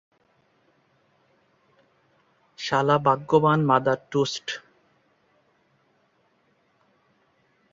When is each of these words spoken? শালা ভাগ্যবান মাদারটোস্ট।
শালা 2.59 2.97
ভাগ্যবান 3.05 3.59
মাদারটোস্ট। 3.69 4.47